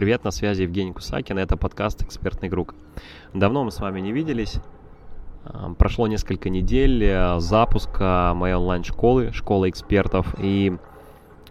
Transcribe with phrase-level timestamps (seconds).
[0.00, 2.74] Привет, на связи Евгений Кусакин, это подкаст «Экспертный круг».
[3.34, 4.54] Давно мы с вами не виделись,
[5.44, 10.74] а, прошло несколько недель э, запуска моей онлайн-школы, школы экспертов, и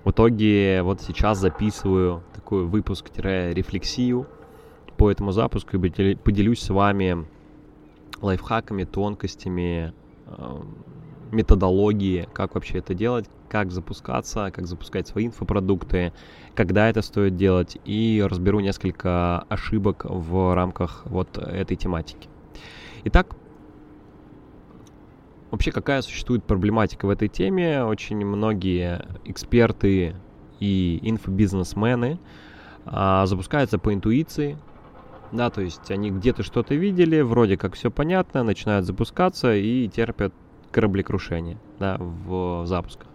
[0.03, 4.25] в итоге вот сейчас записываю такой выпуск-рефлексию
[4.97, 7.27] по этому запуску и поделюсь с вами
[8.19, 9.93] лайфхаками, тонкостями,
[10.25, 10.61] э,
[11.31, 16.13] методологии, как вообще это делать, как запускаться, как запускать свои инфопродукты,
[16.55, 22.29] когда это стоит делать, и разберу несколько ошибок в рамках вот этой тематики.
[23.05, 23.35] Итак,
[25.51, 27.83] вообще какая существует проблематика в этой теме?
[27.83, 30.15] Очень многие эксперты
[30.59, 32.19] и инфобизнесмены
[32.85, 34.57] а, запускаются по интуиции,
[35.31, 40.33] да, то есть они где-то что-то видели, вроде как все понятно, начинают запускаться и терпят
[40.71, 43.07] кораблекрушение да, в запусках.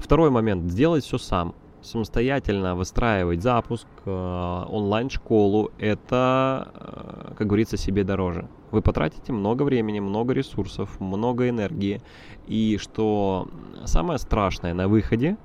[0.00, 0.70] Второй момент.
[0.70, 1.54] Сделать все сам.
[1.82, 8.48] Самостоятельно выстраивать запуск, э, онлайн-школу, это, э, как говорится, себе дороже.
[8.70, 12.02] Вы потратите много времени, много ресурсов, много энергии.
[12.46, 13.48] И что
[13.84, 15.36] самое страшное, на выходе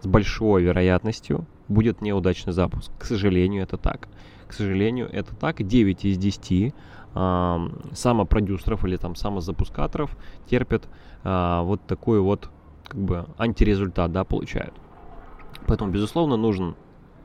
[0.00, 2.92] с большой вероятностью будет неудачный запуск.
[2.98, 4.08] К сожалению, это так.
[4.48, 5.62] К сожалению, это так.
[5.62, 6.72] 9 из 10
[7.14, 10.88] э, самопродюсеров или там самозапускаторов терпят
[11.24, 12.50] э, вот такой вот
[12.86, 14.74] как бы антирезультат, да, получают.
[15.66, 16.76] Поэтому, безусловно, нужен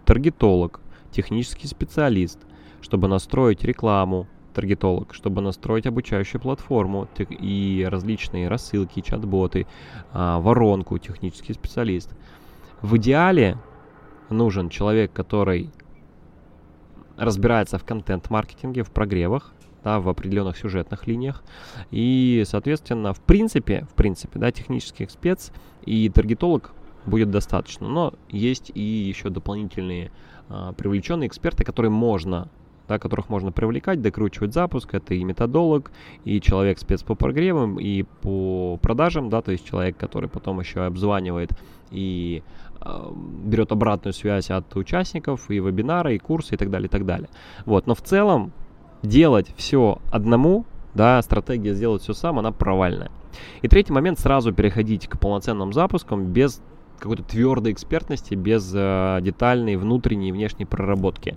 [0.05, 0.79] таргетолог,
[1.11, 2.39] технический специалист,
[2.81, 9.67] чтобы настроить рекламу, таргетолог, чтобы настроить обучающую платформу и различные рассылки, чат-боты,
[10.11, 12.15] а, воронку, технический специалист.
[12.81, 13.57] В идеале
[14.29, 15.71] нужен человек, который
[17.17, 21.43] разбирается в контент-маркетинге, в прогревах, да, в определенных сюжетных линиях.
[21.91, 25.51] И, соответственно, в принципе, в принципе, да, технический спец
[25.85, 26.73] и таргетолог
[27.05, 27.87] будет достаточно.
[27.87, 30.11] Но есть и еще дополнительные
[30.49, 32.49] а, привлеченные эксперты, которые можно
[32.89, 34.95] да, которых можно привлекать, докручивать запуск.
[34.95, 35.91] Это и методолог,
[36.25, 40.83] и человек спец по прогревам, и по продажам, да, то есть человек, который потом еще
[40.83, 41.51] обзванивает
[41.91, 42.41] и
[42.81, 43.11] э,
[43.45, 47.29] берет обратную связь от участников, и вебинара, и курсы, и так далее, и так далее.
[47.65, 48.53] Вот, но в целом
[49.03, 53.11] делать все одному, да, стратегия сделать все сам, она провальная.
[53.61, 56.61] И третий момент, сразу переходить к полноценным запускам без
[56.97, 61.35] какой-то твердой экспертности, без э, детальной внутренней и внешней проработки.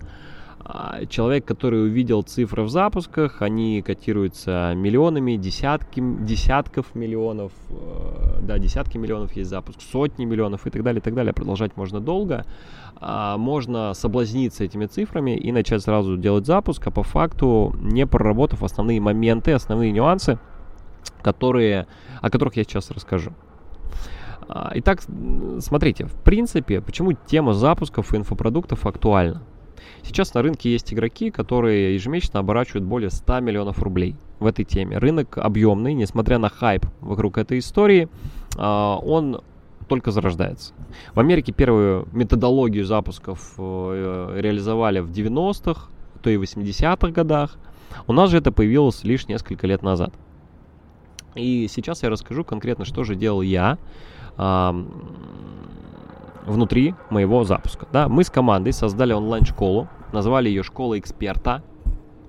[0.65, 8.57] А, человек, который увидел цифры в запусках, они котируются миллионами, десятки, десятков миллионов, э, да,
[8.59, 11.33] десятки миллионов есть запуск, сотни миллионов и так далее, и так далее.
[11.33, 12.45] Продолжать можно долго.
[12.95, 18.63] А, можно соблазниться этими цифрами и начать сразу делать запуск, а по факту не проработав
[18.63, 20.39] основные моменты, основные нюансы,
[21.21, 21.87] которые,
[22.21, 23.33] о которых я сейчас расскажу.
[24.47, 25.01] А, итак,
[25.59, 29.43] смотрите, в принципе, почему тема запусков и инфопродуктов актуальна?
[30.03, 34.97] Сейчас на рынке есть игроки, которые ежемесячно оборачивают более 100 миллионов рублей в этой теме.
[34.97, 38.09] Рынок объемный, несмотря на хайп вокруг этой истории,
[38.57, 39.41] а, он
[39.87, 40.73] только зарождается.
[41.13, 45.89] В Америке первую методологию запусков э, реализовали в 90-х,
[46.21, 47.57] то и 80-х годах.
[48.07, 50.13] У нас же это появилось лишь несколько лет назад.
[51.35, 53.77] И сейчас я расскажу конкретно, что же делал я
[56.45, 57.87] внутри моего запуска.
[57.91, 61.63] Да, мы с командой создали онлайн-школу, назвали ее «Школа эксперта».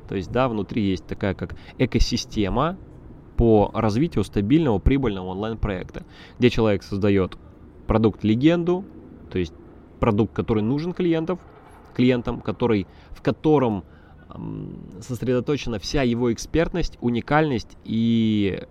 [0.08, 2.76] То есть, да, внутри есть такая как экосистема
[3.36, 6.04] по развитию стабильного прибыльного онлайн-проекта,
[6.38, 7.36] где человек создает
[7.86, 8.84] продукт-легенду,
[9.30, 9.54] то есть
[10.00, 11.41] продукт, который нужен клиентов,
[11.94, 13.84] клиентам, который, в котором
[15.00, 18.64] сосредоточена вся его экспертность, уникальность и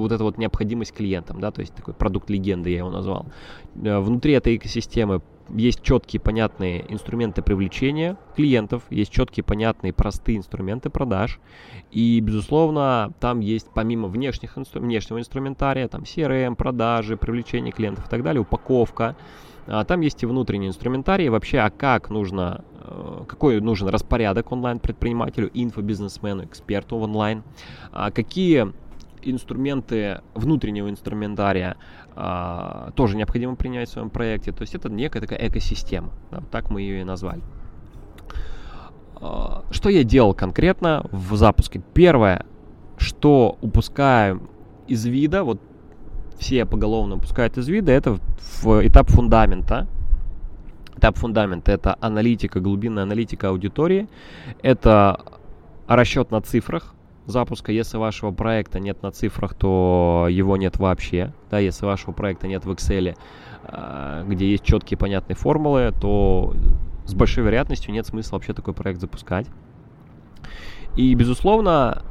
[0.00, 3.26] вот эта вот необходимость клиентам, да, то есть такой продукт легенды я его назвал.
[3.82, 5.22] Э, внутри этой экосистемы
[5.54, 11.38] есть четкие, понятные инструменты привлечения клиентов, есть четкие, понятные, простые инструменты продаж.
[11.92, 18.10] И, безусловно, там есть помимо внешних инстру- внешнего инструментария, там CRM, продажи, привлечение клиентов и
[18.10, 19.16] так далее, упаковка.
[19.66, 25.50] А там есть и внутренний инструментарий, вообще, а как нужно, э, какой нужен распорядок онлайн-предпринимателю,
[25.54, 27.42] инфобизнесмену, эксперту в онлайн,
[27.92, 28.72] а какие
[29.22, 31.76] инструменты внутреннего инструментария
[32.14, 34.52] а, тоже необходимо принять в своем проекте.
[34.52, 36.12] То есть это некая такая экосистема.
[36.30, 37.42] Да, так мы ее и назвали.
[39.16, 41.82] А, что я делал конкретно в запуске?
[41.94, 42.44] Первое,
[42.98, 44.48] что упускаем
[44.86, 45.60] из вида, вот
[46.38, 48.18] все поголовно упускают из вида, это
[48.62, 49.86] в этап фундамента.
[50.96, 54.08] Этап фундамента это аналитика, глубинная аналитика аудитории.
[54.62, 55.20] Это
[55.86, 56.94] расчет на цифрах,
[57.26, 57.72] запуска.
[57.72, 61.32] Если вашего проекта нет на цифрах, то его нет вообще.
[61.50, 63.16] Да, если вашего проекта нет в Excel,
[63.64, 66.54] а, где есть четкие понятные формулы, то
[67.04, 69.46] с большой вероятностью нет смысла вообще такой проект запускать.
[70.96, 72.02] И, безусловно,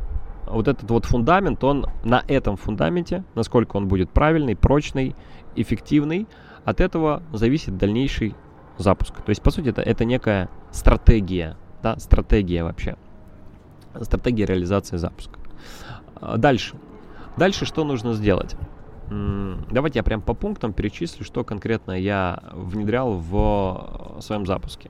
[0.48, 5.16] вот этот вот фундамент, он на этом фундаменте, насколько он будет правильный, прочный,
[5.56, 6.28] эффективный,
[6.66, 8.36] от этого зависит дальнейший
[8.78, 9.16] запуск.
[9.22, 12.96] То есть, по сути, это, это некая стратегия, да, стратегия вообще.
[14.02, 15.40] Стратегия реализации запуска.
[16.16, 16.76] А, дальше.
[17.38, 18.56] Дальше что нужно сделать?
[19.08, 24.90] Давайте я прям по пунктам перечислю, что конкретно я внедрял в своем запуске.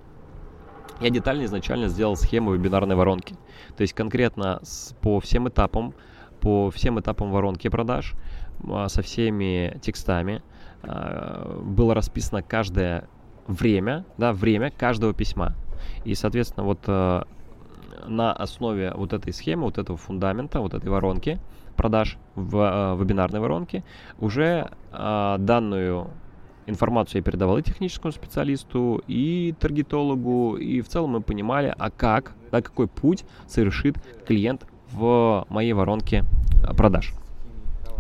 [1.02, 3.36] Я детально изначально сделал схему вебинарной воронки.
[3.76, 4.62] То есть конкретно
[5.02, 5.94] по всем этапам,
[6.40, 8.14] по всем этапам воронки продаж,
[8.70, 10.42] а, со всеми текстами,
[10.84, 13.10] а, было расписано каждое
[13.48, 15.56] время, да, время каждого письма.
[16.04, 17.24] И, соответственно, вот э,
[18.08, 21.40] на основе вот этой схемы, вот этого фундамента, вот этой воронки
[21.76, 23.84] продаж в э, вебинарной воронке,
[24.20, 26.08] уже э, данную
[26.68, 32.34] информацию я передавал и техническому специалисту, и таргетологу, и в целом мы понимали, а как,
[32.52, 36.24] да, какой путь совершит клиент в моей воронке
[36.78, 37.14] продаж.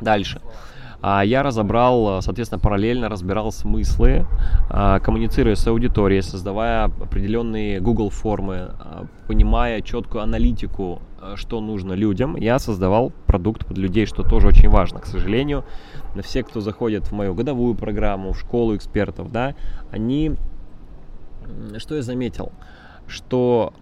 [0.02, 0.42] Дальше.
[1.08, 4.26] А я разобрал, соответственно, параллельно разбирал смыслы,
[4.72, 11.04] а, коммуницируя с аудиторией, создавая определенные Google формы, а, понимая четкую аналитику,
[11.36, 15.00] что нужно людям, я создавал продукт под людей, что тоже очень важно.
[15.00, 15.64] К сожалению,
[16.24, 19.54] все, кто заходит в мою годовую программу, в школу экспертов, да,
[19.92, 20.32] они...
[21.78, 22.52] Что я заметил?
[23.06, 23.76] Что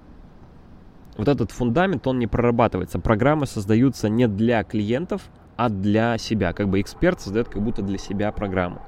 [1.15, 2.99] вот этот фундамент, он не прорабатывается.
[2.99, 5.21] Программы создаются не для клиентов,
[5.57, 6.53] а для себя.
[6.53, 8.81] Как бы эксперт создает как будто для себя программу.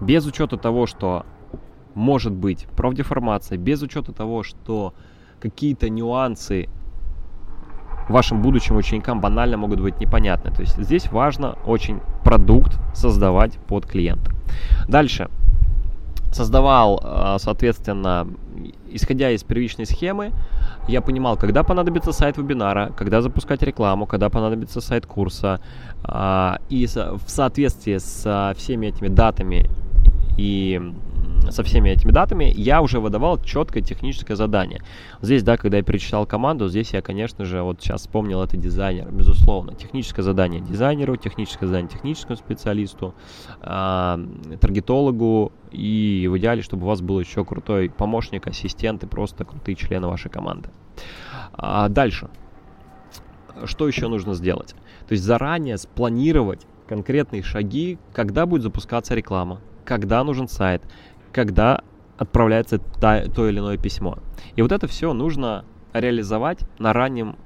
[0.00, 1.26] Без учета того, что
[1.94, 4.94] может быть профдеформация, без учета того, что
[5.40, 6.68] какие-то нюансы
[8.08, 10.50] вашим будущим ученикам банально могут быть непонятны.
[10.52, 14.32] То есть здесь важно очень продукт создавать под клиента.
[14.88, 15.28] Дальше.
[16.32, 18.26] Создавал, а, соответственно,
[18.90, 20.32] исходя из первичной схемы,
[20.88, 25.60] я понимал, когда понадобится сайт вебинара, когда запускать рекламу, когда понадобится сайт курса.
[26.04, 29.68] А, и в соответствии с всеми этими датами
[30.36, 30.80] и
[31.50, 34.82] со всеми этими датами, я уже выдавал четкое техническое задание.
[35.22, 39.10] Здесь, да, когда я перечитал команду, здесь я, конечно же, вот сейчас вспомнил это дизайнер,
[39.10, 39.74] безусловно.
[39.74, 43.14] Техническое задание дизайнеру, техническое задание техническому специалисту,
[43.60, 44.26] э,
[44.60, 49.74] таргетологу и в идеале, чтобы у вас был еще крутой помощник, ассистент и просто крутые
[49.74, 50.70] члены вашей команды.
[51.52, 52.28] А дальше.
[53.64, 54.74] Что еще нужно сделать?
[55.08, 60.82] То есть заранее спланировать конкретные шаги, когда будет запускаться реклама, когда нужен сайт,
[61.32, 61.82] когда
[62.16, 64.18] отправляется та, то или иное письмо.
[64.56, 67.36] И вот это все нужно реализовать на раннем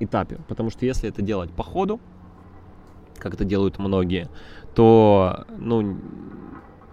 [0.00, 2.00] этапе, потому что если это делать по ходу,
[3.18, 4.28] как это делают многие,
[4.74, 5.98] то ну,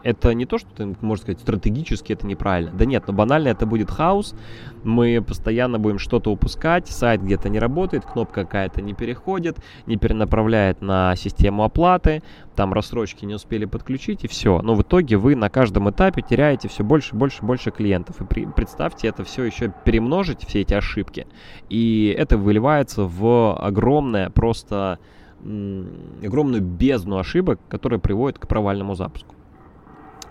[0.04, 2.72] это не то, что ты, можно сказать, стратегически это неправильно.
[2.74, 4.36] Да нет, но банально это будет хаос.
[4.84, 10.82] Мы постоянно будем что-то упускать, сайт где-то не работает, кнопка какая-то не переходит, не перенаправляет
[10.82, 12.22] на систему оплаты,
[12.56, 14.62] там рассрочки не успели подключить и все.
[14.62, 18.22] Но в итоге вы на каждом этапе теряете все больше, больше, больше клиентов.
[18.22, 21.28] И при, представьте, это все еще перемножить, все эти ошибки.
[21.70, 25.00] И это выливается в огромное просто
[25.42, 29.36] огромную бездну ошибок, которая приводит к провальному запуску.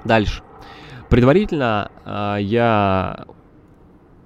[0.05, 0.43] Дальше.
[1.09, 3.27] Предварительно э, я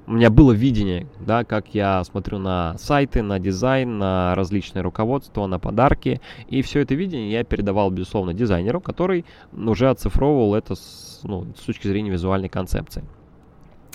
[0.06, 5.46] у меня было видение, да, как я смотрю на сайты, на дизайн, на различные руководства,
[5.46, 6.20] на подарки.
[6.48, 11.62] И все это видение я передавал, безусловно, дизайнеру, который уже оцифровывал это с, ну, с
[11.62, 13.05] точки зрения визуальной концепции.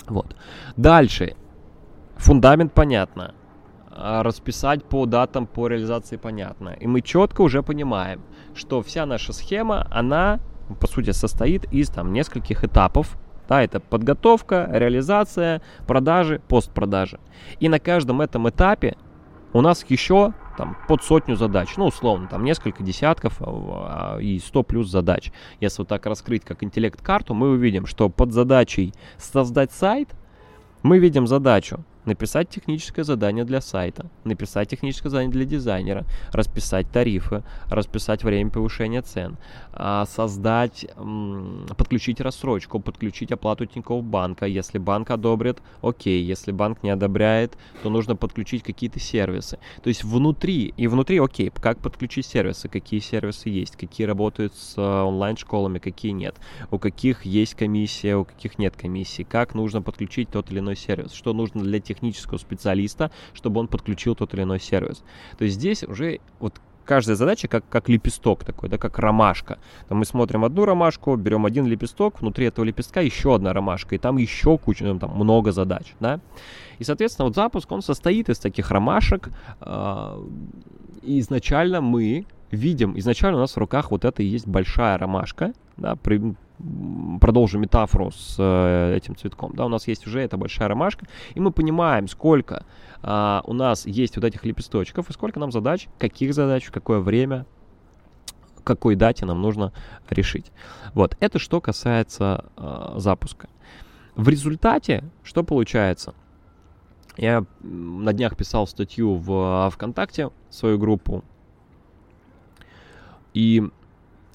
[0.06, 0.36] Вот.
[0.76, 1.34] Дальше.
[2.16, 3.34] Фундамент понятно.
[3.90, 6.76] А расписать по датам, по реализации понятно.
[6.78, 8.20] И мы четко уже понимаем,
[8.54, 10.40] что вся наша схема, она
[10.74, 13.16] по сути, состоит из там нескольких этапов.
[13.48, 17.18] Да, это подготовка, реализация, продажи, постпродажи.
[17.60, 18.96] И на каждом этом этапе
[19.52, 24.38] у нас еще там под сотню задач, ну условно, там несколько десятков а, а, и
[24.38, 25.32] 100 плюс задач.
[25.60, 30.10] Если вот так раскрыть как интеллект-карту, мы увидим, что под задачей создать сайт
[30.82, 37.42] мы видим задачу написать техническое задание для сайта, написать техническое задание для дизайнера, расписать тарифы,
[37.68, 39.36] расписать время повышения цен,
[39.72, 40.86] а, создать,
[41.76, 44.46] подключить рассрочку, подключить оплату Тинькофф банка.
[44.46, 46.22] Если банк одобрит, окей.
[46.22, 49.58] Если банк не одобряет, то нужно подключить какие-то сервисы.
[49.82, 54.74] То есть внутри, и внутри, окей, как подключить сервисы, какие сервисы есть, какие работают с
[54.76, 56.36] а, онлайн-школами, какие нет,
[56.70, 61.12] у каких есть комиссия, у каких нет комиссии, как нужно подключить тот или иной сервис,
[61.12, 65.02] что нужно для тех технического специалиста, чтобы он подключил тот или иной сервис.
[65.38, 69.58] То есть здесь уже вот каждая задача как, как лепесток такой, да, как ромашка.
[69.88, 73.98] Там мы смотрим одну ромашку, берем один лепесток, внутри этого лепестка еще одна ромашка, и
[73.98, 76.20] там еще куча, ну, там много задач, да.
[76.78, 79.28] И, соответственно, вот запуск, он состоит из таких ромашек.
[81.02, 85.52] И изначально мы видим, изначально у нас в руках вот это и есть большая ромашка,
[85.76, 86.34] да, при,
[87.20, 91.40] продолжу метафору с э, этим цветком, да, у нас есть уже эта большая ромашка, и
[91.40, 92.64] мы понимаем, сколько
[93.02, 97.00] э, у нас есть вот этих лепесточков, и сколько нам задач, каких задач, в какое
[97.00, 97.46] время,
[98.64, 99.72] какой дате нам нужно
[100.08, 100.52] решить.
[100.94, 103.48] Вот, это что касается э, запуска.
[104.14, 106.14] В результате, что получается?
[107.16, 111.24] Я на днях писал статью в ВКонтакте, свою группу,
[113.34, 113.68] и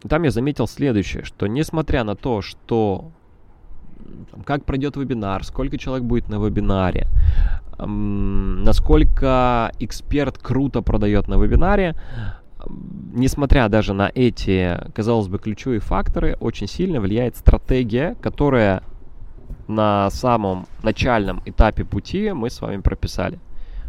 [0.08, 3.12] там я заметил следующее, что несмотря на то, что
[4.32, 7.08] там, как пройдет вебинар, сколько человек будет на вебинаре,
[7.80, 11.96] эм, насколько эксперт круто продает на вебинаре,
[13.13, 18.84] несмотря даже на эти, казалось бы, ключевые факторы, очень сильно влияет стратегия, которая
[19.68, 23.39] на самом начальном этапе пути мы с вами прописали.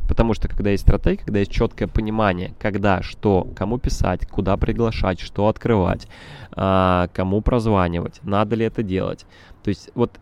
[0.08, 5.20] Потому что когда есть стратегия, когда есть четкое понимание, когда, что, кому писать, куда приглашать,
[5.20, 6.08] что открывать,
[6.52, 9.26] а, кому прозванивать, надо ли это делать.
[9.62, 10.18] То есть вот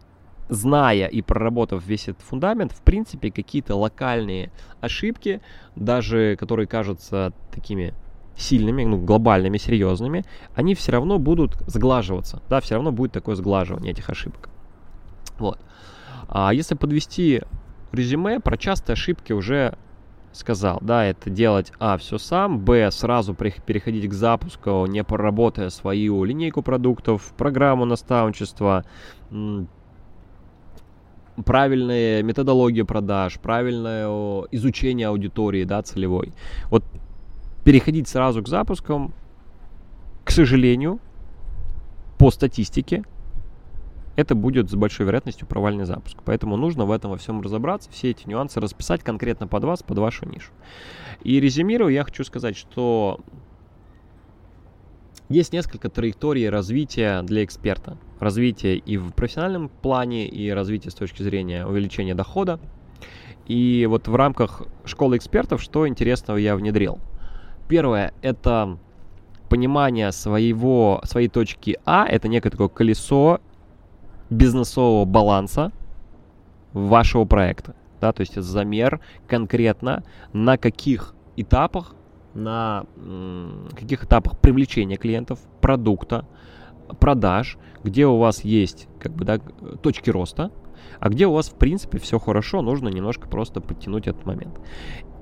[0.49, 4.51] зная и проработав весь этот фундамент, в принципе, какие-то локальные
[4.81, 5.41] ошибки,
[5.77, 7.95] даже которые кажутся такими
[8.37, 10.25] сильными, ну, глобальными, серьезными,
[10.55, 12.43] они все равно будут сглаживаться.
[12.49, 14.51] Да, все равно будет такое сглаживание этих ошибок.
[15.39, 15.59] Вот.
[16.29, 17.43] А если подвести
[17.93, 19.77] резюме про частые ошибки уже
[20.33, 26.23] сказал, да, это делать, а, все сам, б, сразу переходить к запуску, не проработая свою
[26.25, 28.85] линейку продуктов, программу наставничества,
[31.45, 34.09] правильная методология продаж, правильное
[34.51, 36.33] изучение аудитории, да, целевой.
[36.71, 36.85] Вот
[37.65, 39.13] переходить сразу к запускам,
[40.25, 41.01] к сожалению,
[42.19, 43.05] по статистике,
[44.17, 46.19] это будет с большой вероятностью провальный запуск.
[46.25, 49.99] Поэтому нужно в этом во всем разобраться, все эти нюансы расписать конкретно под вас, под
[49.99, 50.51] вашу нишу.
[51.23, 53.21] И резюмируя, я хочу сказать, что
[55.29, 57.99] есть несколько траекторий развития для эксперта.
[58.19, 62.59] Развитие и в профессиональном плане, и развитие с точки зрения увеличения дохода.
[63.47, 66.99] И вот в рамках школы экспертов, что интересного я внедрил.
[67.69, 68.79] Первое– это
[69.49, 73.41] понимание своего, своей точки А, это некое такое колесо
[74.31, 75.73] бизнесового баланса
[76.73, 77.75] вашего проекта.
[78.01, 81.95] Да, то есть замер конкретно на каких этапах,
[82.35, 82.85] на
[83.75, 86.27] каких этапах привлечения клиентов, продукта,
[87.01, 89.39] продаж, где у вас есть как бы, да,
[89.81, 90.51] точки роста,
[91.01, 94.61] а где у вас в принципе все хорошо, нужно немножко просто подтянуть этот момент.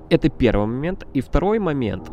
[0.09, 1.07] Это первый момент.
[1.13, 2.11] И второй момент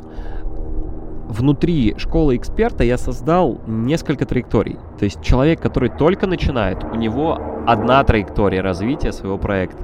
[1.33, 4.77] внутри школы эксперта я создал несколько траекторий.
[4.99, 9.83] То есть человек, который только начинает, у него одна траектория развития своего проекта.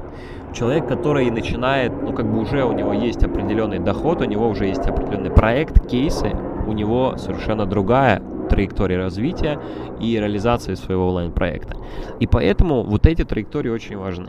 [0.53, 4.67] Человек, который начинает, ну как бы уже у него есть определенный доход, у него уже
[4.67, 6.33] есть определенный проект, кейсы,
[6.67, 9.59] у него совершенно другая траектория развития
[10.01, 11.77] и реализации своего онлайн-проекта.
[12.21, 14.29] И поэтому вот эти траектории очень важны.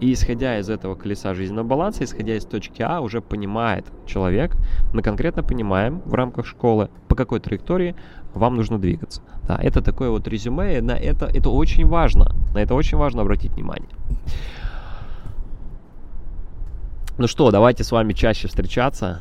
[0.00, 4.56] И исходя из этого колеса жизненного баланса, исходя из точки А, уже понимает человек,
[4.92, 7.94] мы конкретно понимаем в рамках школы, по какой траектории
[8.34, 9.22] вам нужно двигаться.
[9.46, 13.22] Да, это такое вот резюме, и на это, это очень важно, на это очень важно
[13.22, 13.88] обратить внимание.
[17.18, 19.20] Ну что, давайте с вами чаще встречаться.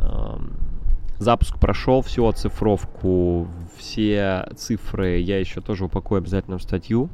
[0.00, 0.54] Эм,
[1.18, 7.10] запуск прошел, всю оцифровку, все цифры я еще тоже упакую обязательно в статью.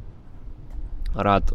[1.15, 1.53] Рад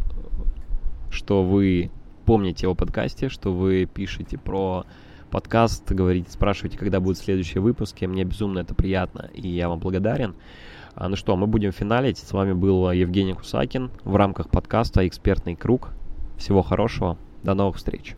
[1.14, 1.90] что вы
[2.26, 4.84] помните о подкасте, что вы пишете про
[5.30, 8.04] подкаст, говорите, спрашиваете, когда будут следующие выпуски.
[8.04, 10.34] Мне безумно это приятно, и я вам благодарен.
[10.94, 12.18] А, ну что, мы будем финалить.
[12.18, 15.90] С вами был Евгений Кусакин в рамках подкаста «Экспертный круг».
[16.36, 17.18] Всего хорошего.
[17.42, 18.16] До новых встреч.